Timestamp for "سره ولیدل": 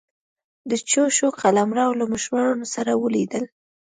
2.75-3.43